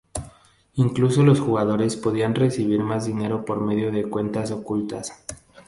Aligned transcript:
Incluso 0.73 1.21
los 1.21 1.39
jugadores 1.39 1.95
podían 1.95 2.33
recibir 2.33 2.79
más 2.79 3.05
dinero 3.05 3.45
por 3.45 3.61
medio 3.61 3.91
de 3.91 4.09
cuentas 4.09 4.49
ocultas. 4.49 5.23